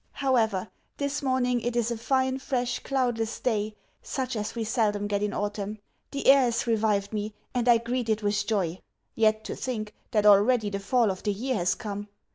However, 0.13 0.67
this 0.97 1.21
morning 1.21 1.61
it 1.61 1.75
is 1.75 1.91
a 1.91 1.95
fine, 1.99 2.39
fresh, 2.39 2.79
cloudless 2.79 3.39
day, 3.39 3.75
such 4.01 4.35
as 4.35 4.55
we 4.55 4.63
seldom 4.63 5.05
get 5.05 5.21
in 5.21 5.31
autumn. 5.31 5.77
The 6.09 6.25
air 6.25 6.41
has 6.45 6.65
revived 6.65 7.13
me 7.13 7.35
and 7.53 7.69
I 7.69 7.77
greet 7.77 8.09
it 8.09 8.23
with 8.23 8.47
joy. 8.47 8.79
Yet 9.13 9.43
to 9.43 9.55
think 9.55 9.93
that 10.09 10.25
already 10.25 10.71
the 10.71 10.79
fall 10.79 11.11
of 11.11 11.21
the 11.21 11.31
year 11.31 11.53
has 11.57 11.75
come! 11.75 12.07